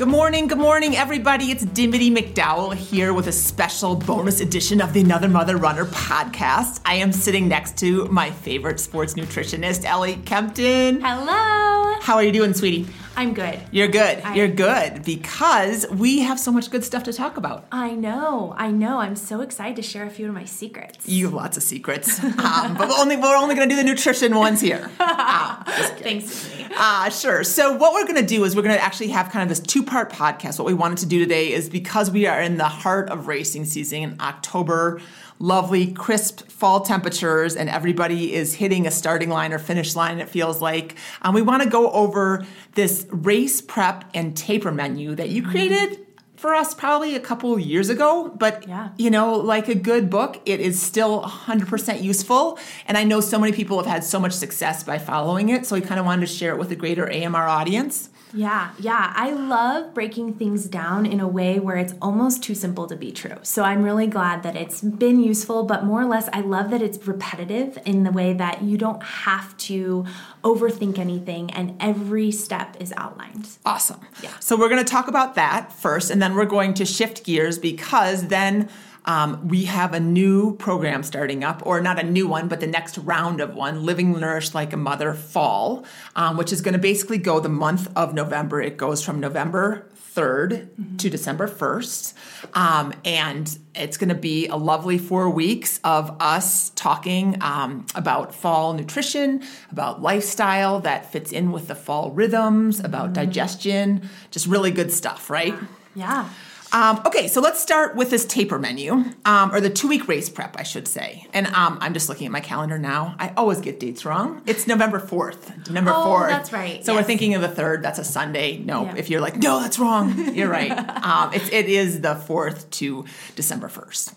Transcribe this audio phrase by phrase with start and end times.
[0.00, 1.50] Good morning, good morning, everybody.
[1.50, 6.80] It's Dimity McDowell here with a special bonus edition of the Another Mother Runner podcast.
[6.86, 11.02] I am sitting next to my favorite sports nutritionist, Ellie Kempton.
[11.02, 12.00] Hello.
[12.00, 12.86] How are you doing, sweetie?
[13.20, 13.60] I'm good.
[13.70, 14.22] You're good.
[14.24, 17.66] I- You're good because we have so much good stuff to talk about.
[17.70, 18.54] I know.
[18.56, 18.98] I know.
[18.98, 21.06] I'm so excited to share a few of my secrets.
[21.06, 23.86] You have lots of secrets, um, but we're only we're only going to do the
[23.86, 24.90] nutrition ones here.
[24.98, 26.22] Kidding.
[26.22, 26.50] Thanks.
[26.76, 27.44] Ah, sure.
[27.44, 29.60] So what we're going to do is we're going to actually have kind of this
[29.60, 30.58] two-part podcast.
[30.58, 33.66] What we wanted to do today is because we are in the heart of racing
[33.66, 35.00] season in October,
[35.40, 40.20] lovely crisp fall temperatures, and everybody is hitting a starting line or finish line.
[40.20, 45.14] It feels like um, we want to go over this race prep and taper menu
[45.14, 46.06] that you created.
[46.36, 48.88] For us, probably a couple years ago, but Yeah.
[48.96, 52.58] you know, like a good book, it is still 100% useful.
[52.86, 55.66] And I know so many people have had so much success by following it.
[55.66, 58.09] So we kind of wanted to share it with a greater AMR audience.
[58.32, 59.12] Yeah, yeah.
[59.14, 63.10] I love breaking things down in a way where it's almost too simple to be
[63.10, 63.36] true.
[63.42, 66.82] So I'm really glad that it's been useful, but more or less, I love that
[66.82, 70.04] it's repetitive in the way that you don't have to
[70.44, 73.48] overthink anything and every step is outlined.
[73.64, 74.00] Awesome.
[74.22, 74.30] Yeah.
[74.40, 77.58] So we're going to talk about that first, and then we're going to shift gears
[77.58, 78.68] because then.
[79.04, 82.66] Um, we have a new program starting up, or not a new one, but the
[82.66, 85.84] next round of one, Living Nourished Like a Mother Fall,
[86.16, 88.60] um, which is going to basically go the month of November.
[88.60, 92.14] It goes from November 3rd to December 1st.
[92.54, 98.34] Um, and it's going to be a lovely four weeks of us talking um, about
[98.34, 104.70] fall nutrition, about lifestyle that fits in with the fall rhythms, about digestion, just really
[104.70, 105.54] good stuff, right?
[105.94, 106.28] Yeah.
[106.72, 110.28] Um, okay, so let's start with this taper menu, um, or the two week race
[110.28, 111.26] prep, I should say.
[111.32, 113.16] And um, I'm just looking at my calendar now.
[113.18, 114.42] I always get dates wrong.
[114.46, 115.66] It's November 4th.
[115.66, 116.28] November Oh, 4th.
[116.28, 117.82] that's right, So we're thinking of the 3rd.
[117.82, 118.58] That's a Sunday.
[118.58, 118.94] No, Yeah.
[118.96, 120.70] if you're like, no, that's wrong, you're right.
[121.04, 123.04] um, it's, it is the 4th to
[123.34, 124.14] December 1st.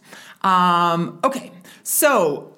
[0.48, 1.52] Um, okay,
[1.84, 2.56] so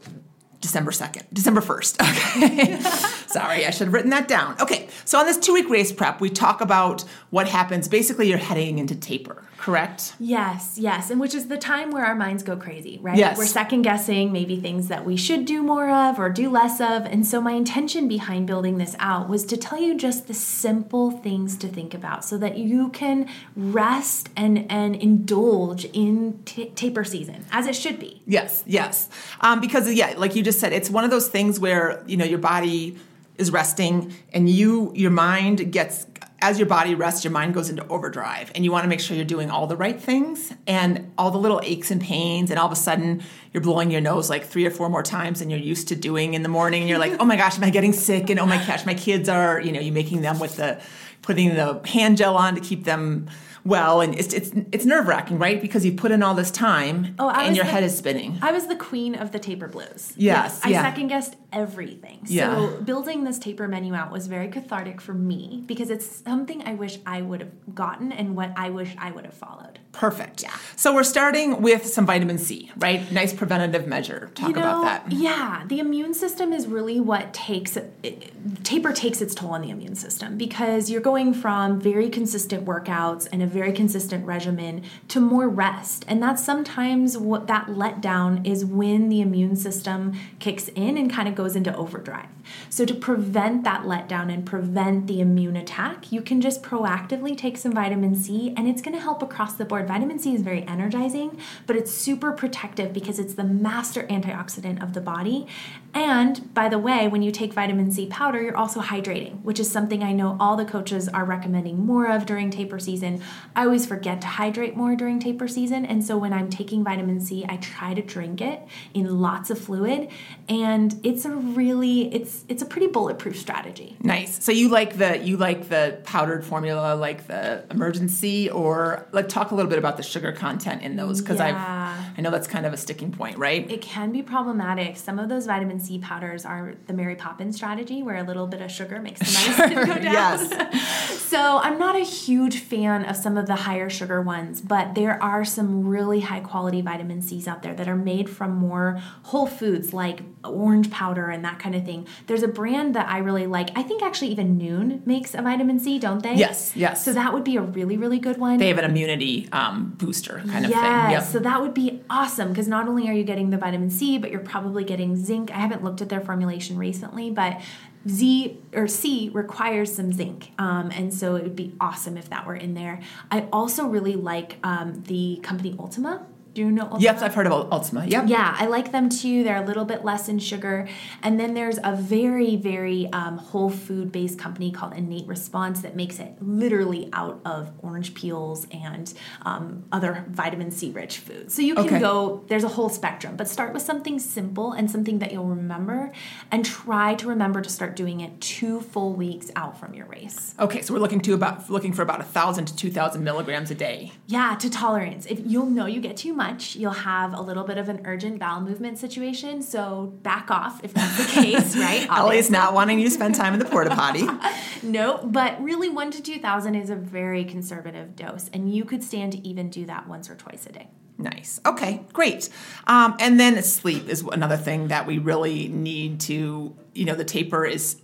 [0.60, 2.02] December 2nd, December 1st.
[2.36, 2.80] Okay.
[3.28, 4.56] Sorry, I should have written that down.
[4.62, 7.88] Okay, so on this two week race prep, we talk about what happens.
[7.88, 10.14] Basically, you're heading into taper, correct?
[10.20, 13.18] Yes, yes, and which is the time where our minds go crazy, right?
[13.18, 13.36] Yes.
[13.36, 17.08] We're second guessing maybe things that we should do more of or do less of.
[17.08, 21.10] And so, my intention behind building this out was to tell you just the simple
[21.10, 27.04] things to think about so that you can rest and, and indulge in t- taper
[27.04, 28.22] season as it should be.
[28.28, 29.10] Yes, yes.
[29.42, 32.26] Um, because yeah, like you just said, it's one of those things where you know
[32.26, 33.00] your body
[33.40, 36.06] is resting, and you your mind gets
[36.42, 39.16] as your body rests, your mind goes into overdrive, and you want to make sure
[39.16, 42.66] you're doing all the right things, and all the little aches and pains, and all
[42.68, 43.24] of a sudden
[43.54, 46.34] you're blowing your nose like three or four more times than you're used to doing
[46.34, 48.30] in the morning, and you're like, oh my gosh, am I getting sick?
[48.30, 50.80] And oh my gosh, my kids are, you know, you making them with the
[51.22, 53.28] putting the hand gel on to keep them
[53.64, 55.60] well, and it's it's it's nerve wracking, right?
[55.60, 58.38] Because you put in all this time, Oh, and your the- head is spinning.
[58.44, 60.14] I was the queen of the taper blues.
[60.16, 60.84] Yes, I yeah.
[60.84, 62.20] second guessed everything.
[62.26, 62.56] Yeah.
[62.56, 66.76] So building this taper menu out was very cathartic for me because it's something I
[66.76, 69.80] wish I would have gotten and what I wish I would have followed.
[69.94, 70.44] Perfect.
[70.44, 70.54] Yeah.
[70.76, 73.10] So we're starting with some vitamin C, right?
[73.14, 74.30] Nice preventative measure.
[74.36, 75.12] Talk you know, about that.
[75.12, 78.34] Yeah, the immune system is really what takes it,
[78.66, 83.30] taper takes its toll on the immune system because you're going from very consistent workouts
[83.32, 86.04] and a very consistent regimen to more rest.
[86.10, 91.30] And that's sometimes what that letdown is when the immune system kicks in and kind
[91.30, 92.30] of goes into overdrive.
[92.70, 97.58] So to prevent that letdown and prevent the immune attack, you can just proactively take
[97.58, 99.86] some vitamin C and it's going to help across the board.
[99.86, 104.94] Vitamin C is very energizing, but it's super protective because it's the master antioxidant of
[104.94, 105.46] the body.
[105.94, 109.72] And by the way, when you take vitamin C powder, you're also hydrating, which is
[109.72, 113.22] something I know all the coaches are recommending more of during taper season.
[113.56, 117.20] I always forget to hydrate more during taper season, and so when I'm taking vitamin
[117.20, 118.62] C, I try to drink it
[118.94, 120.10] in lots of fluid,
[120.48, 123.98] and it's a really it's it's a pretty bulletproof strategy.
[124.02, 124.44] Nice.
[124.44, 129.52] So you like the you like the powdered formula, like the emergency, or like talk
[129.52, 131.96] a little bit about the sugar content in those because Yeah.
[132.00, 133.70] I've I know that's kind of a sticking point, right?
[133.70, 134.96] It can be problematic.
[134.98, 138.62] Some of those vitamin C powders are the Mary Poppins strategy, where a little bit
[138.62, 139.26] of sugar makes the
[139.66, 140.04] medicine go down.
[140.04, 141.12] yes.
[141.26, 145.22] So I'm not a huge fan of some of the higher sugar ones, but there
[145.22, 149.48] are some really high quality vitamin C's out there that are made from more whole
[149.48, 152.08] foods like orange powder and that kind of thing.
[152.28, 153.70] There's a brand that I really like.
[153.76, 156.36] I think actually even Nuun makes a vitamin C, don't they?
[156.36, 157.04] Yes, yes.
[157.04, 158.58] So that would be a really, really good one.
[158.58, 161.12] They have an immunity um, booster kind of yes, thing.
[161.12, 161.24] Yep.
[161.24, 164.32] so that would be awesome because not only are you getting the vitamin C, but
[164.32, 165.52] you're probably getting zinc.
[165.52, 167.62] I haven't looked at their formulation recently, but
[168.08, 172.46] Z or C requires some zinc, um, and so it would be awesome if that
[172.46, 173.02] were in there.
[173.32, 176.26] I also really like um, the company Ultima.
[176.56, 177.02] Do you know Ultima?
[177.02, 178.06] Yes, I've heard about Ultima.
[178.06, 178.24] Yep.
[178.28, 179.44] Yeah, I like them too.
[179.44, 180.88] They're a little bit less in sugar.
[181.22, 185.98] And then there's a very, very um, whole food based company called Innate Response that
[185.98, 191.54] makes it literally out of orange peels and um, other vitamin C rich foods.
[191.54, 192.00] So you can Okay.
[192.00, 196.14] go, there's a whole spectrum, but start with something simple and something that you'll remember
[196.52, 200.56] and try to remember to start doing it two full weeks out from your race.
[200.58, 203.72] Okay, so we're looking to about looking for about a thousand to two thousand milligrams
[203.72, 204.14] a day.
[204.28, 205.26] Yeah, to tolerance.
[205.26, 206.45] If you'll know you get too much,
[206.76, 209.62] you'll have a little bit of an urgent bowel movement situation.
[209.62, 212.08] So back off if that's the case, right?
[212.10, 214.28] Ellie's not wanting you to spend time in the porta potty.
[214.84, 219.04] No, but really one to two thousand is a very conservative dose, and you could
[219.04, 220.90] stand to even do that once or twice a day.
[221.18, 221.62] Nice.
[221.66, 222.50] Okay, great.
[222.88, 227.24] Um, and then sleep is another thing that we really need to, you know, the
[227.24, 227.98] taper is,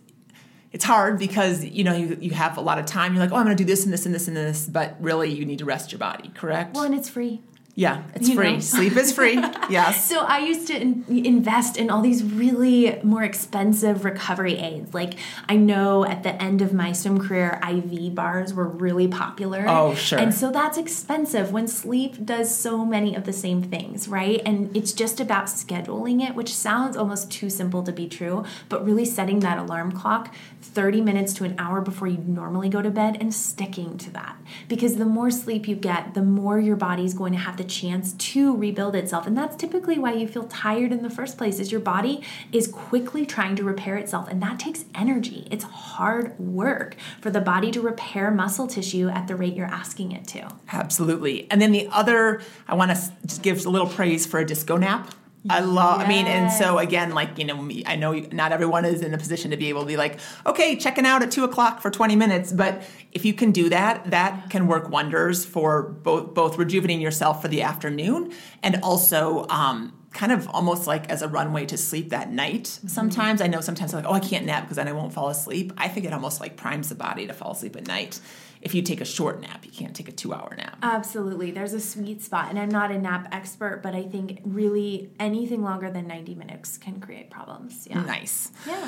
[0.72, 3.14] it's hard because, you know, you, you have a lot of time.
[3.14, 4.96] You're like, oh, I'm going to do this and this and this and this, but
[5.02, 6.74] really you need to rest your body, correct?
[6.74, 7.42] Well, and it's free.
[7.76, 8.54] Yeah, it's you free.
[8.54, 8.60] know.
[8.60, 9.42] Sleep is free.
[9.70, 10.10] Yes.
[10.10, 14.94] So I used to in- invest in all these really more expensive recovery aids.
[14.94, 15.14] Like
[15.48, 19.64] I know at the end of my swim career, IV bars were really popular.
[19.66, 20.20] Oh, sure.
[20.20, 24.42] And so that's expensive when sleep does so many of the same things, right?
[24.46, 28.86] And it's just about scheduling it, which sounds almost too simple to be true, but
[28.86, 32.90] really setting that alarm clock 30 minutes to an hour before you normally go to
[32.90, 34.36] bed and sticking to that.
[34.68, 38.14] Because the more sleep you get, the more your body's going to have the chance
[38.14, 39.28] to rebuild itself.
[39.28, 42.68] And that's typically why you feel tired in the first place is your body is
[42.68, 45.48] quickly trying to repair itself and that takes energy.
[45.52, 50.12] It's hard work for the body to repair muscle tissue at the rate you're asking
[50.12, 50.50] it to.
[50.72, 51.50] Absolutely.
[51.52, 54.78] And then the other, I want to just give a little praise for a disco
[54.78, 55.14] nap.
[55.50, 59.02] I love, I mean, and so again, like, you know, I know not everyone is
[59.02, 61.82] in a position to be able to be like, okay, checking out at two o'clock
[61.82, 62.52] for 20 minutes.
[62.52, 67.42] But if you can do that, that can work wonders for both, both rejuvenating yourself
[67.42, 72.10] for the afternoon and also, um, kind of almost like as a runway to sleep
[72.10, 72.68] that night.
[72.68, 75.30] Sometimes I know sometimes I'm like, oh, I can't nap because then I won't fall
[75.30, 75.72] asleep.
[75.78, 78.20] I think it almost like primes the body to fall asleep at night.
[78.62, 80.78] If you take a short nap, you can't take a two hour nap.
[80.82, 81.52] Absolutely.
[81.52, 82.50] There's a sweet spot.
[82.50, 86.78] And I'm not a nap expert, but I think really anything longer than 90 minutes
[86.78, 87.88] can create problems.
[87.90, 88.02] Yeah.
[88.02, 88.52] Nice.
[88.68, 88.88] Yeah.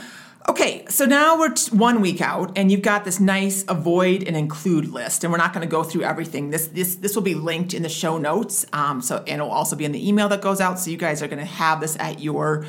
[0.50, 4.36] Okay, so now we're t- one week out, and you've got this nice avoid and
[4.36, 6.50] include list, and we're not going to go through everything.
[6.50, 9.78] This this this will be linked in the show notes, um, so and it'll also
[9.78, 10.80] be in the email that goes out.
[10.80, 12.66] So you guys are going to have this at your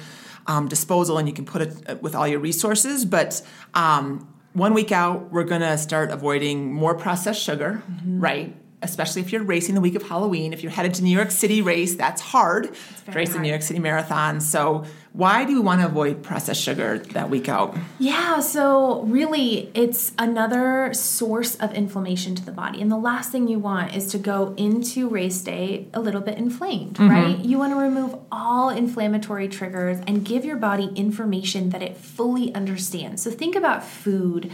[0.46, 3.04] um, disposal, and you can put it uh, with all your resources.
[3.04, 3.42] But
[3.74, 8.56] um, one week out, we're going to start avoiding more processed sugar, right?
[8.82, 10.52] Especially if you're racing the week of Halloween.
[10.52, 12.74] If you're headed to New York City race, that's hard.
[13.12, 13.48] Race the New.
[13.48, 14.40] York City Marathon.
[14.40, 17.76] So why do we want to avoid processed sugar that week out?
[18.00, 22.82] Yeah, so really, it's another source of inflammation to the body.
[22.82, 26.36] And the last thing you want is to go into race day a little bit
[26.36, 27.08] inflamed, mm-hmm.
[27.08, 27.38] right?
[27.38, 32.52] You want to remove all inflammatory triggers and give your body information that it fully
[32.52, 33.22] understands.
[33.22, 34.50] So think about food.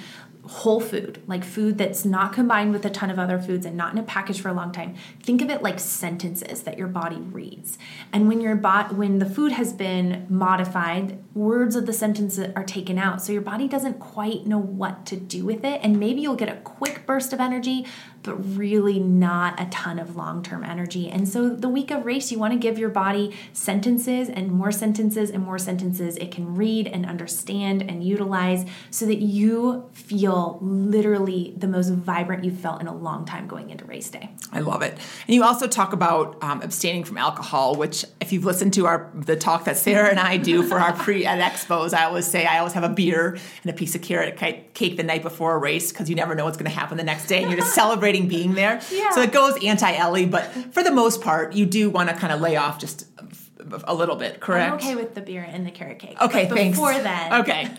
[0.51, 3.93] Whole food, like food that's not combined with a ton of other foods and not
[3.93, 4.97] in a package for a long time.
[5.23, 7.79] Think of it like sentences that your body reads.
[8.13, 12.65] And when your bot when the food has been modified, words of the sentence are
[12.65, 13.23] taken out.
[13.23, 15.81] So your body doesn't quite know what to do with it.
[15.83, 17.87] And maybe you'll get a quick burst of energy,
[18.25, 21.09] but really not a ton of long term energy.
[21.09, 24.73] And so the week of race, you want to give your body sentences and more
[24.73, 30.59] sentences and more sentences it can read and understand and utilize so that you feel
[30.61, 34.31] literally the most vibrant you've felt in a long time going into race day.
[34.53, 34.93] I love it.
[35.27, 39.11] And you also talk about um, abstaining from alcohol, which if you've listened to our
[39.15, 42.47] the talk that Sarah and I do for our pre at expos, I always say
[42.47, 44.37] I always have a beer and a piece of carrot
[44.75, 47.05] cake the night before a race because you never know what's going to happen the
[47.05, 48.81] next day, and you're just celebrating being there.
[48.91, 49.11] Yeah.
[49.11, 52.33] So it goes anti Ellie, but for the most part, you do want to kind
[52.33, 54.73] of lay off just a- a little bit, correct?
[54.73, 56.21] I'm okay with the beer and the carrot cake.
[56.21, 56.77] Okay, but thanks.
[56.77, 57.69] Before then, Okay.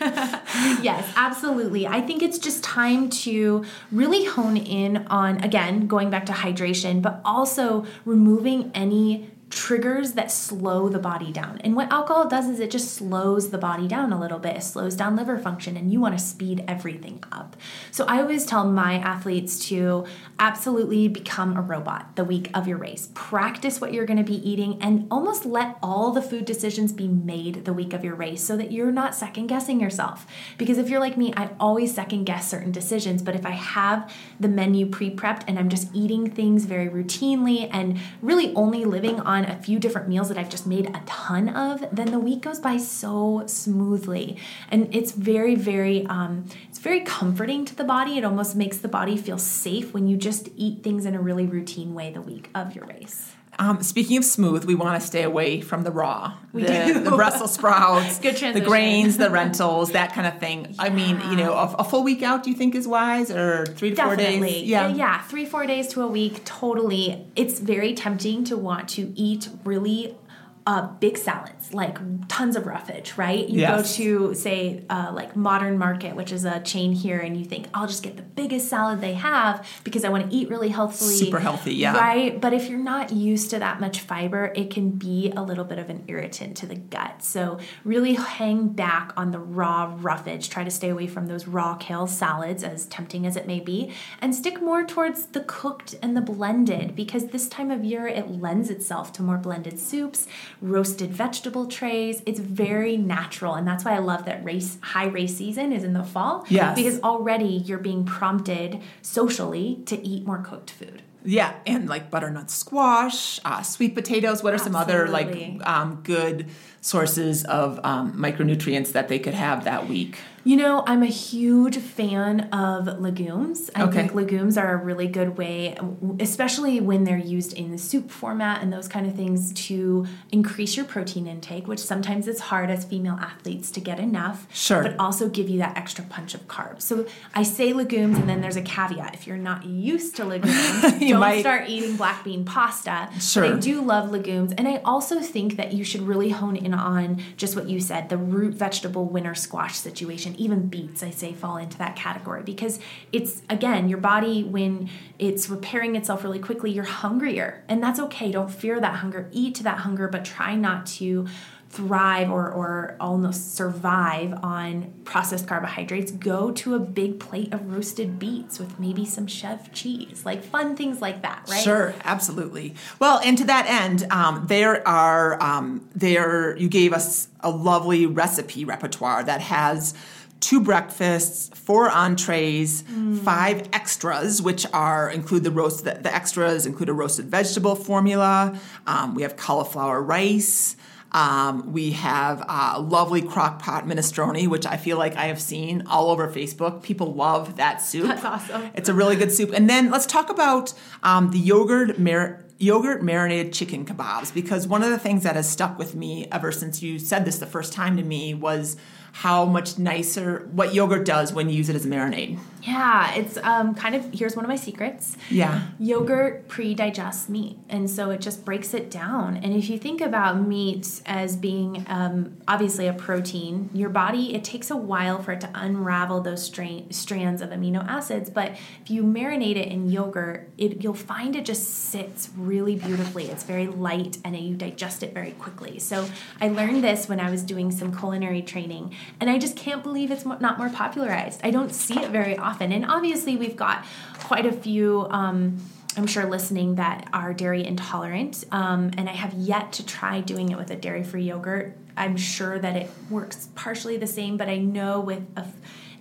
[0.80, 1.86] yes, absolutely.
[1.86, 7.02] I think it's just time to really hone in on, again, going back to hydration,
[7.02, 11.60] but also removing any triggers that slow the body down.
[11.62, 14.56] And what alcohol does is it just slows the body down a little bit.
[14.56, 17.54] It slows down liver function and you want to speed everything up.
[17.90, 20.06] So I always tell my athletes to
[20.38, 23.10] absolutely become a robot the week of your race.
[23.12, 27.06] Practice what you're going to be eating and almost let all the food decisions be
[27.06, 30.26] made the week of your race so that you're not second guessing yourself.
[30.56, 34.10] Because if you're like me, I always second guess certain decisions, but if I have
[34.40, 39.41] the menu pre-prepped and I'm just eating things very routinely and really only living on
[39.44, 42.42] on a few different meals that I've just made a ton of, then the week
[42.42, 44.36] goes by so smoothly.
[44.70, 48.18] And it's very, very, um, it's very comforting to the body.
[48.18, 51.46] It almost makes the body feel safe when you just eat things in a really
[51.46, 53.32] routine way the week of your race.
[53.58, 57.00] Um, speaking of smooth, we want to stay away from the raw, We the, do.
[57.00, 60.74] the Brussels sprouts, Good the grains, the rentals, that kind of thing.
[60.78, 63.66] I mean, you know, a, a full week out, do you think is wise, or
[63.66, 64.52] three to four Definitely.
[64.52, 64.62] days?
[64.68, 64.88] Yeah.
[64.88, 65.22] yeah.
[65.22, 67.26] Three, four days to a week, totally.
[67.36, 70.16] It's very tempting to want to eat really
[70.64, 73.48] uh, big salads, like tons of roughage, right?
[73.48, 73.96] You Yes.
[73.98, 77.66] go to, say, uh, like Modern Market, which is a chain here, and you think,
[77.74, 81.14] I'll just get the biggest salad they have because I want to eat really healthily.
[81.14, 81.96] Super healthy, yeah.
[81.96, 82.40] Right?
[82.40, 85.78] But if you're not used to that much fiber, it can be a little bit
[85.78, 87.24] of an irritant to the gut.
[87.24, 90.48] So really hang back on the raw roughage.
[90.48, 93.92] Try to stay away from those raw kale salads, as tempting as it may be,
[94.20, 98.30] and stick more towards the cooked and the blended because this time of year it
[98.30, 100.26] lends itself to more blended soups,
[100.62, 102.22] roasted vegetable trays.
[102.24, 105.92] It's very natural, and that's why I love that race high race season is in
[105.92, 106.46] the fall.
[106.48, 106.76] Yes.
[106.76, 111.02] Because already you're being prompted socially to eat more cooked food.
[111.24, 114.42] Yeah, and like butternut squash, uh, sweet potatoes.
[114.42, 116.48] What are some other like um, good
[116.80, 120.18] sources of um, micronutrients that they could have that week?
[120.44, 123.70] You know, I'm a huge fan of legumes.
[123.76, 123.92] I Okay.
[123.98, 125.76] think legumes are a really good way,
[126.18, 130.76] especially when they're used in the soup format and those kind of things, to increase
[130.76, 134.48] your protein intake, which sometimes it's hard as female athletes to get enough.
[134.52, 134.82] Sure.
[134.82, 136.82] But also give you that extra punch of carbs.
[136.82, 139.14] So I say legumes, and then there's a caveat.
[139.14, 143.08] If you're not used to legumes, don't might- start eating black bean pasta.
[143.20, 143.44] Sure.
[143.44, 144.52] But I do love legumes.
[144.58, 148.08] And I also think that you should really hone in on just what you said
[148.08, 150.31] the root vegetable winter squash situation.
[150.36, 152.78] Even beets, I say, fall into that category because
[153.12, 157.64] it's, again, your body, when it's repairing itself really quickly, you're hungrier.
[157.68, 158.30] And that's okay.
[158.30, 159.28] Don't fear that hunger.
[159.32, 161.26] Eat to that hunger, but try not to
[161.72, 168.18] thrive or, or almost survive on processed carbohydrates go to a big plate of roasted
[168.18, 172.74] beets with maybe some chèvre cheese like fun things like that right Sure, absolutely.
[172.98, 178.04] Well, and to that end, um, there are um, there you gave us a lovely
[178.04, 179.94] recipe repertoire that has
[180.42, 182.84] two breakfasts, four entrees,
[183.24, 185.84] five extras, which are include the roast.
[185.84, 188.58] The, the extras include a roasted vegetable formula.
[188.86, 190.76] Um, we have cauliflower rice.
[191.12, 195.84] Um, we have uh, lovely crock pot minestrone, which I feel like I have seen
[195.86, 196.82] all over Facebook.
[196.82, 198.08] People love that soup.
[198.08, 198.70] That's awesome.
[198.74, 199.52] It's a really good soup.
[199.52, 200.72] And then let's talk about
[201.02, 205.48] um, the yogurt mar- yogurt marinated chicken kebabs because one of the things that has
[205.48, 208.76] stuck with me ever since you said this the first time to me was
[209.12, 212.38] how much nicer what yogurt does when you use it as a marinade.
[212.62, 215.16] Yeah, it's um, kind of here's one of my secrets.
[215.28, 215.66] Yeah.
[215.78, 219.36] Yogurt pre-digests meat, and so it just breaks it down.
[219.36, 224.44] And if you think about meat as being um, obviously a protein, your body it
[224.44, 228.30] takes a while for it to unravel those stra- strands of amino acids.
[228.30, 228.52] But
[228.82, 233.30] if you marinate it in yogurt, it you'll find it just sits really beautifully.
[233.30, 235.78] It's very light, and you digest it very quickly.
[235.78, 236.06] So
[236.40, 240.10] I learned this when I was doing some culinary training, and I just can't believe
[240.10, 241.40] it's not more popularized.
[241.44, 243.84] I don't see it very often, and obviously we've got
[244.20, 245.06] quite a few.
[245.10, 245.58] Um,
[245.94, 250.50] I'm sure listening that are dairy intolerant, um, and I have yet to try doing
[250.50, 251.76] it with a dairy free yogurt.
[251.96, 255.46] I'm sure that it works partially the same, but I know with a,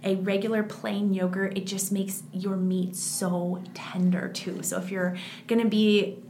[0.03, 4.63] a regular plain yogurt, it just makes your meat so tender too.
[4.63, 5.17] So if you're
[5.48, 6.24] gonna be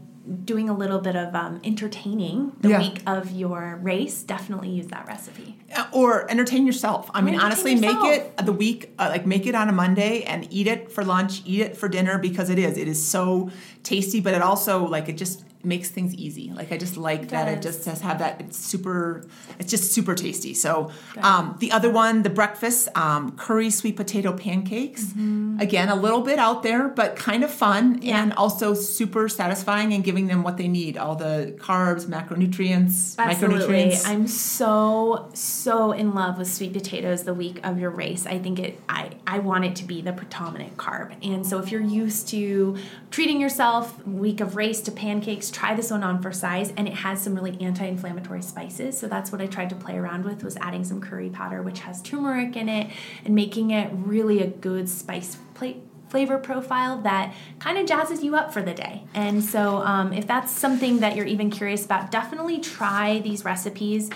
[0.46, 2.80] doing a little bit of um, entertaining the Yeah.
[2.80, 5.58] week of your race, definitely use that recipe.
[5.76, 7.10] Uh, Or entertain yourself.
[7.14, 8.04] I mean, entertain honestly, yourself.
[8.04, 11.04] make it the week, uh, like make it on a Monday and eat it for
[11.04, 12.78] lunch, eat it for dinner because it is.
[12.78, 13.50] It is so
[13.84, 16.52] tasty, but it also like it just makes things easy.
[16.52, 18.42] Like I just like that it just has have that.
[18.42, 19.26] It's super.
[19.60, 20.54] It's just super tasty.
[20.54, 20.92] So
[21.22, 25.06] um, the other one, the breakfast um, curry sweet potato pancakes.
[25.06, 25.60] Mm-hmm.
[25.60, 30.04] Again, a little bit out there, but kind of fun and also super satisfying and
[30.04, 33.68] giving them what they need: all the carbs, macronutrients, Absolutely.
[33.68, 34.08] micronutrients.
[34.08, 38.26] I'm so so in love with sweet potatoes the week of your race.
[38.26, 41.14] I think it I I want it to be the predominant carb.
[41.24, 42.78] And so if you're used to
[43.12, 46.94] treating yourself week of race to pancakes, try this one on for size and it
[46.96, 48.98] has some really anti-inflammatory spices.
[48.98, 51.80] So that's what I tried to play around with was adding some curry powder which
[51.80, 52.92] has turmeric in it
[53.26, 58.36] and making it really a good spice plate flavor profile that kind of jazzes you
[58.36, 59.04] up for the day.
[59.14, 64.10] And so, um, if that's something that you're even curious about, definitely try these recipes.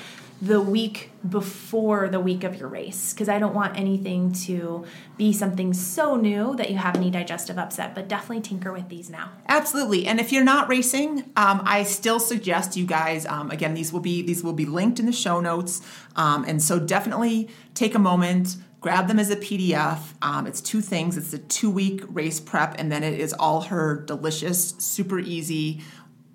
[0.45, 4.85] The week before the week of your race because I don't want anything to
[5.17, 9.09] be something so new that you have any digestive upset, but definitely tinker with these
[9.09, 9.31] now.
[9.47, 10.05] Absolutely.
[10.05, 14.01] And if you're not racing, um, I still suggest you guys, um, again, these will
[14.01, 15.81] be these will be linked in the show notes.
[16.15, 19.99] Um, and so definitely take a moment, grab them as a PDF.
[20.21, 21.17] Um, it's two things.
[21.17, 25.81] It's a two week race prep, and then it is all her delicious, super easy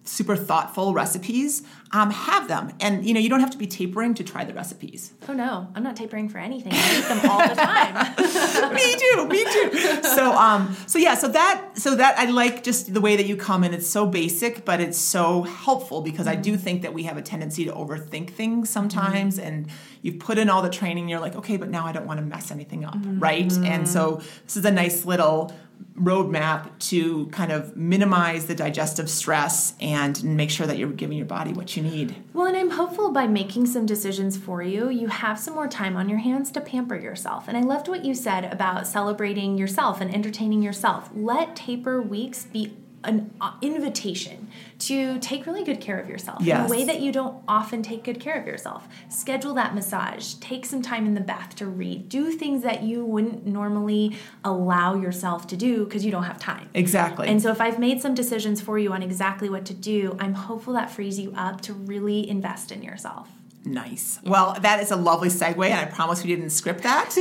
[0.05, 2.73] super thoughtful recipes, um, have them.
[2.81, 5.13] And you know, you don't have to be tapering to try the recipes.
[5.29, 6.73] Oh no, I'm not tapering for anything.
[6.75, 8.17] I eat them all the time.
[8.75, 10.03] me too, me too.
[10.03, 13.37] So um, so yeah, so that so that I like just the way that you
[13.37, 13.75] come in.
[13.75, 17.23] It's so basic, but it's so helpful because I do think that we have a
[17.23, 19.47] tendency to overthink things sometimes, mm-hmm.
[19.47, 19.67] and
[20.03, 21.09] you've put in all the training.
[21.09, 23.19] You're like, okay, but now I don't want to mess anything up, mm-hmm.
[23.19, 23.53] right?
[23.59, 25.53] And so this is a nice little
[25.95, 31.27] roadmap to kind of minimize the digestive stress and make sure that you're giving your
[31.27, 32.17] body what you need.
[32.33, 35.97] Well, and I'm hopeful by making some decisions for you, you have some more time
[35.97, 37.49] on your hands to pamper yourself.
[37.49, 41.11] And I loved what you said about celebrating yourself and entertaining yourself.
[41.15, 46.59] Let taper weeks be an uh, invitation to take really good care of yourself yes.
[46.59, 48.89] in a way that you don't often take good care of yourself.
[49.09, 53.05] Schedule that massage, take some time in the bath to read, do things that you
[53.05, 56.69] wouldn't normally allow yourself to do because you don't have time.
[56.75, 57.29] Exactly.
[57.29, 60.35] And so if I've made some decisions for you on exactly what to do, I'm
[60.35, 63.29] hopeful that frees you up to really invest in yourself.
[63.63, 64.19] Nice.
[64.25, 67.15] Well, that is a lovely segue, and I promise we didn't script that.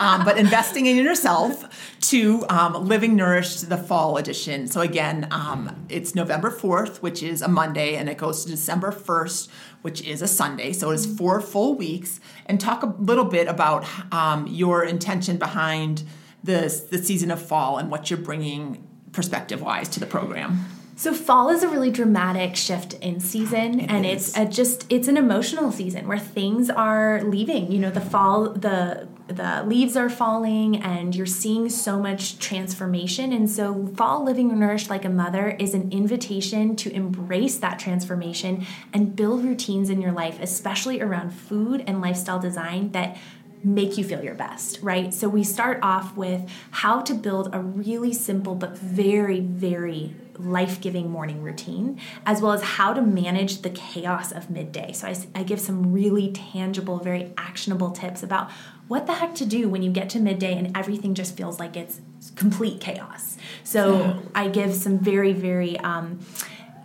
[0.00, 4.66] um, but investing in yourself to um, Living Nourished, the fall edition.
[4.66, 8.90] So, again, um, it's November 4th, which is a Monday, and it goes to December
[8.90, 9.48] 1st,
[9.82, 10.72] which is a Sunday.
[10.72, 12.18] So, it is four full weeks.
[12.46, 16.02] And talk a little bit about um, your intention behind
[16.42, 20.66] the, the season of fall and what you're bringing perspective wise to the program.
[20.96, 24.28] So fall is a really dramatic shift in season it and is.
[24.28, 27.72] it's a just it's an emotional season where things are leaving.
[27.72, 33.32] You know, the fall the the leaves are falling and you're seeing so much transformation
[33.32, 38.66] and so fall living nourished like a mother is an invitation to embrace that transformation
[38.92, 43.16] and build routines in your life especially around food and lifestyle design that
[43.64, 45.14] make you feel your best, right?
[45.14, 50.80] So we start off with how to build a really simple but very, very life
[50.80, 54.92] giving morning routine, as well as how to manage the chaos of midday.
[54.92, 58.50] So I, I, give some really tangible, very actionable tips about
[58.88, 61.76] what the heck to do when you get to midday and everything just feels like
[61.76, 62.00] it's
[62.36, 63.36] complete chaos.
[63.62, 64.22] So.
[64.34, 66.18] I give some very, very, um,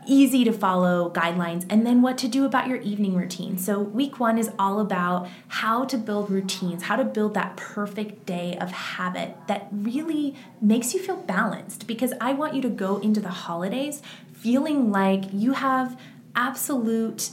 [0.10, 3.58] easy to follow guidelines and then what to do about your evening routine.
[3.58, 8.26] So, week one is all about how to build routines, how to build that perfect
[8.26, 12.98] day of habit that really makes you feel balanced because I want you to go
[12.98, 14.02] into the holidays
[14.34, 16.00] feeling like you have
[16.36, 17.30] absolute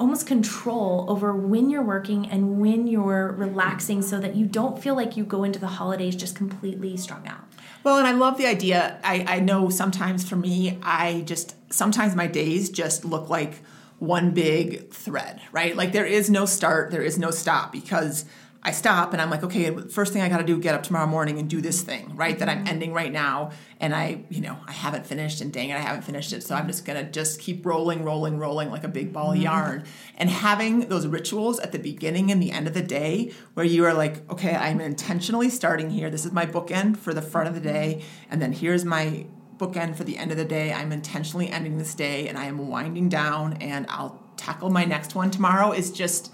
[0.00, 4.96] almost control over when you're working and when you're relaxing so that you don't feel
[4.96, 7.51] like you go into the holidays just completely strung out.
[7.84, 8.98] Well, and I love the idea.
[9.02, 13.62] I, I know sometimes for me, I just, sometimes my days just look like
[13.98, 15.76] one big thread, right?
[15.76, 18.24] Like there is no start, there is no stop because
[18.64, 21.06] I stop and I'm like, okay, first thing I got to do, get up tomorrow
[21.06, 22.30] morning and do this thing, right?
[22.30, 22.38] Mm-hmm.
[22.38, 22.68] That I'm mm-hmm.
[22.68, 26.02] ending right now, and I, you know, I haven't finished, and dang it, I haven't
[26.02, 26.44] finished it.
[26.44, 29.38] So I'm just gonna just keep rolling, rolling, rolling like a big ball mm-hmm.
[29.38, 29.84] of yarn,
[30.16, 33.84] and having those rituals at the beginning and the end of the day, where you
[33.84, 36.08] are like, okay, I'm intentionally starting here.
[36.08, 39.96] This is my bookend for the front of the day, and then here's my bookend
[39.96, 40.72] for the end of the day.
[40.72, 45.16] I'm intentionally ending this day, and I am winding down, and I'll tackle my next
[45.16, 45.72] one tomorrow.
[45.72, 46.32] Is just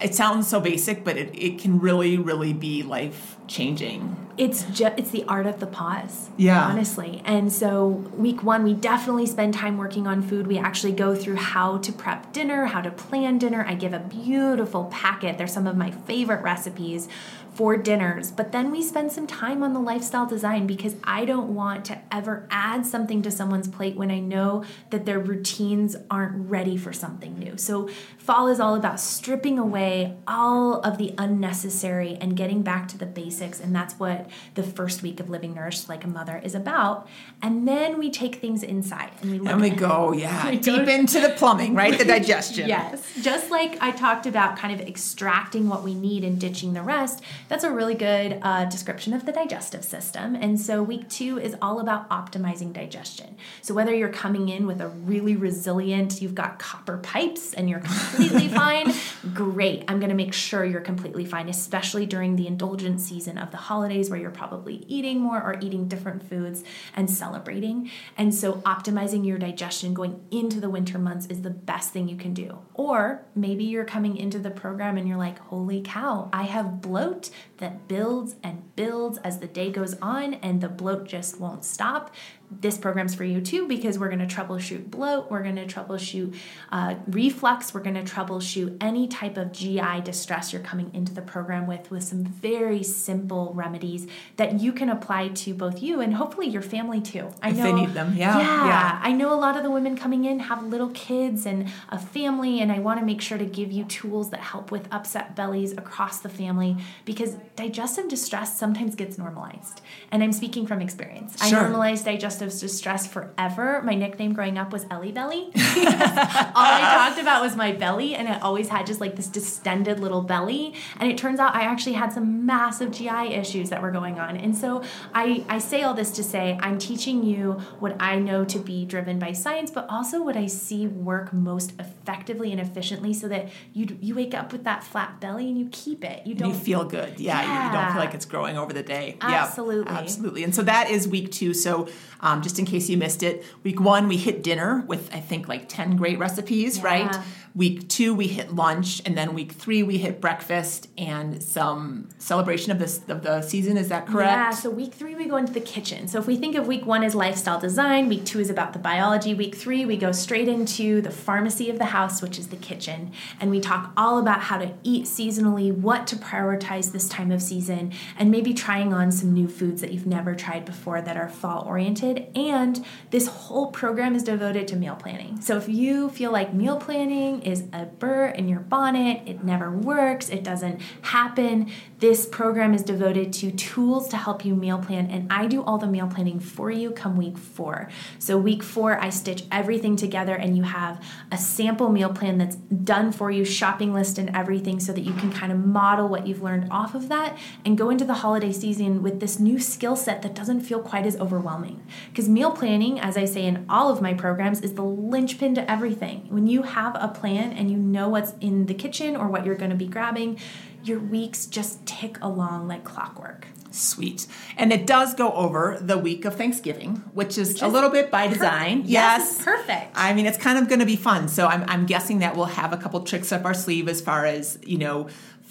[0.00, 4.23] it sounds so basic, but it, it can really, really be life changing.
[4.36, 6.30] It's just it's the art of the pause.
[6.36, 6.64] Yeah.
[6.64, 7.22] Honestly.
[7.24, 10.46] And so week one, we definitely spend time working on food.
[10.46, 13.64] We actually go through how to prep dinner, how to plan dinner.
[13.66, 15.38] I give a beautiful packet.
[15.38, 17.08] They're some of my favorite recipes
[17.54, 21.54] for dinners, but then we spend some time on the lifestyle design because I don't
[21.54, 26.50] want to ever add something to someone's plate when I know that their routines aren't
[26.50, 27.56] ready for something new.
[27.56, 32.98] So, fall is all about stripping away all of the unnecessary and getting back to
[32.98, 34.23] the basics, and that's what
[34.54, 37.08] the first week of Living Nourished Like a Mother is about.
[37.42, 40.86] And then we take things inside and we look and we go, yeah, we deep
[40.86, 41.98] go, into the plumbing, right?
[41.98, 42.68] The digestion.
[42.68, 43.02] yes.
[43.20, 47.22] Just like I talked about kind of extracting what we need and ditching the rest
[47.48, 50.34] that's a really good uh, description of the digestive system.
[50.34, 53.36] And so week two is all about optimizing digestion.
[53.62, 57.80] So whether you're coming in with a really resilient, you've got copper pipes and you're
[57.80, 58.92] completely fine,
[59.34, 59.84] great.
[59.88, 63.56] I'm going to make sure you're completely fine, especially during the indulgence season of the
[63.56, 66.62] holidays where you're probably eating more or eating different foods
[66.94, 67.90] and celebrating.
[68.16, 72.16] And so optimizing your digestion going into the winter months is the best thing you
[72.16, 72.60] can do.
[72.74, 77.30] Or maybe you're coming into the program and you're like, holy cow, I have bloat
[77.56, 82.14] that builds and builds as the day goes on, and the bloat just won't stop
[82.60, 86.34] this program's for you too because we're going to troubleshoot bloat, we're going to troubleshoot
[86.70, 91.22] uh, reflux, we're going to troubleshoot any type of GI distress you're coming into the
[91.22, 96.14] program with, with some very simple remedies that you can apply to both you and
[96.14, 97.30] hopefully your family too.
[97.42, 98.66] I if know, they need them, yeah, yeah.
[98.66, 99.00] Yeah.
[99.02, 102.60] I know a lot of the women coming in have little kids and a family,
[102.60, 105.72] and I want to make sure to give you tools that help with upset bellies
[105.72, 109.80] across the family because digestive distress sometimes gets normalized.
[110.10, 111.36] And I'm speaking from experience.
[111.38, 111.58] Sure.
[111.58, 113.82] I normalized digestive of distress forever.
[113.82, 115.50] My nickname growing up was Ellie Belly.
[115.54, 120.00] All I talked about was my belly, and I always had just like this distended
[120.00, 120.74] little belly.
[121.00, 124.36] And it turns out I actually had some massive GI issues that were going on.
[124.36, 124.82] And so
[125.14, 128.84] I, I say all this to say I'm teaching you what I know to be
[128.84, 133.48] driven by science, but also what I see work most effectively and efficiently so that
[133.72, 136.26] you you wake up with that flat belly and you keep it.
[136.26, 137.18] You don't you feel good.
[137.18, 137.66] Yeah, yeah.
[137.66, 139.16] You, don't feel like it's growing over the day.
[139.20, 139.92] Absolutely.
[139.92, 140.44] Yep, absolutely.
[140.44, 141.54] And so that is week two.
[141.54, 141.88] So
[142.24, 145.46] um, just in case you missed it, week one, we hit dinner with, I think,
[145.46, 146.84] like 10 great recipes, yeah.
[146.84, 147.16] right?
[147.54, 152.72] Week two, we hit lunch, and then week three, we hit breakfast and some celebration
[152.72, 153.76] of this of the season.
[153.76, 154.32] Is that correct?
[154.32, 154.50] Yeah.
[154.50, 156.08] So week three, we go into the kitchen.
[156.08, 158.80] So if we think of week one as lifestyle design, week two is about the
[158.80, 159.34] biology.
[159.34, 163.12] Week three, we go straight into the pharmacy of the house, which is the kitchen,
[163.38, 167.40] and we talk all about how to eat seasonally, what to prioritize this time of
[167.40, 171.28] season, and maybe trying on some new foods that you've never tried before that are
[171.28, 172.26] fall oriented.
[172.34, 175.40] And this whole program is devoted to meal planning.
[175.40, 179.70] So if you feel like meal planning is a burr in your bonnet, it never
[179.70, 181.70] works, it doesn't happen.
[182.04, 185.78] This program is devoted to tools to help you meal plan, and I do all
[185.78, 187.88] the meal planning for you come week four.
[188.18, 192.56] So, week four, I stitch everything together, and you have a sample meal plan that's
[192.56, 196.26] done for you, shopping list and everything, so that you can kind of model what
[196.26, 199.96] you've learned off of that and go into the holiday season with this new skill
[199.96, 201.82] set that doesn't feel quite as overwhelming.
[202.10, 205.70] Because meal planning, as I say in all of my programs, is the linchpin to
[205.70, 206.26] everything.
[206.28, 209.54] When you have a plan and you know what's in the kitchen or what you're
[209.54, 210.38] going to be grabbing,
[210.86, 213.46] your weeks just tick along like clockwork.
[213.70, 214.28] Sweet.
[214.56, 217.90] And it does go over the week of Thanksgiving, which is, which is a little
[217.90, 218.82] bit by design.
[218.82, 219.34] Per- yes.
[219.36, 219.44] yes.
[219.44, 219.90] Perfect.
[219.96, 221.26] I mean, it's kind of going to be fun.
[221.26, 224.26] So I'm, I'm guessing that we'll have a couple tricks up our sleeve as far
[224.26, 225.08] as, you know,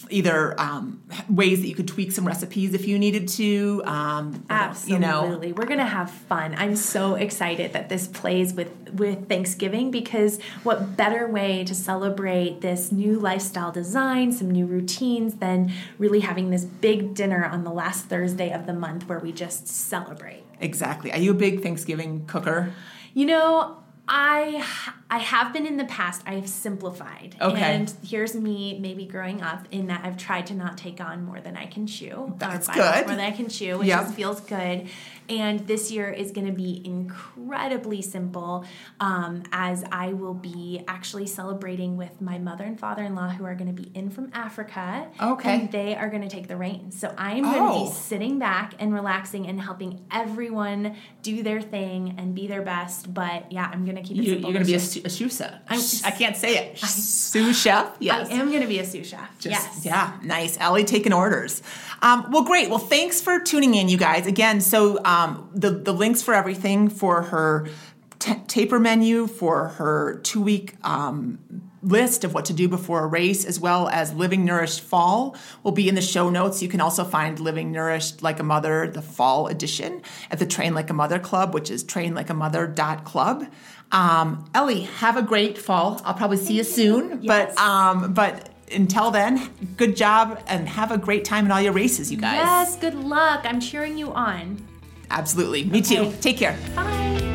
[0.09, 3.81] either um, ways that you could tweak some recipes if you needed to.
[3.85, 5.55] Um, Absolutely, you know.
[5.55, 6.55] we're gonna have fun.
[6.57, 12.61] I'm so excited that this plays with with Thanksgiving because what better way to celebrate
[12.61, 17.71] this new lifestyle design, some new routines, than really having this big dinner on the
[17.71, 20.43] last Thursday of the month where we just celebrate.
[20.59, 21.11] Exactly.
[21.11, 22.73] Are you a big Thanksgiving cooker?
[23.13, 24.65] You know, I
[25.09, 26.23] I have been in the past.
[26.25, 27.37] I have simplified.
[27.39, 27.61] Okay.
[27.61, 31.39] And here's me maybe growing up in that I've tried to not take on more
[31.39, 32.33] than I can chew.
[32.37, 33.07] That's good.
[33.07, 34.01] More than I can chew, which yep.
[34.01, 34.87] just feels good.
[35.29, 38.65] And this year is going to be incredibly simple
[38.99, 43.45] um, as I will be actually celebrating with my mother and father in law who
[43.45, 45.07] are going to be in from Africa.
[45.21, 45.61] Okay.
[45.61, 46.99] And they are going to take the reins.
[46.99, 47.85] So I am going to oh.
[47.85, 53.13] be sitting back and relaxing and helping everyone do their thing and be their best.
[53.13, 54.49] But yeah, I'm going to keep it you, simple.
[54.49, 55.41] You're going to be a, a sous
[56.03, 56.77] I can't say it.
[56.77, 57.97] sous chef?
[58.03, 58.29] Yes.
[58.29, 59.39] I am going to be a sous chef.
[59.39, 59.85] Just, yes.
[59.85, 60.57] Yeah, nice.
[60.59, 61.61] Ellie taking orders.
[62.01, 62.69] Um, well, great.
[62.69, 64.27] Well, thanks for tuning in, you guys.
[64.27, 67.67] Again, so um, the, the links for everything for her
[68.19, 71.39] t- taper menu, for her two week um,
[71.83, 75.73] list of what to do before a race, as well as Living Nourished Fall, will
[75.73, 76.61] be in the show notes.
[76.61, 80.73] You can also find Living Nourished Like a Mother, the fall edition, at the Train
[80.73, 83.47] Like a Mother Club, which is train like a trainlikeamother.club.
[83.91, 86.01] Um, Ellie, have a great fall.
[86.03, 87.21] I'll probably see you soon.
[87.21, 87.53] Yes.
[87.55, 91.73] But um, but until then, good job and have a great time in all your
[91.73, 92.37] races, you guys.
[92.37, 93.41] Yes, good luck.
[93.43, 94.57] I'm cheering you on.
[95.09, 95.63] Absolutely.
[95.65, 95.97] Me okay.
[95.97, 96.13] too.
[96.21, 96.57] Take care.
[96.75, 97.32] Bye.